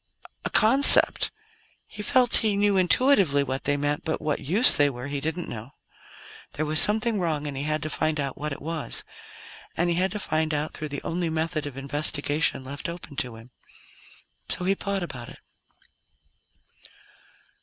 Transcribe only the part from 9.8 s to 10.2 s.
he had to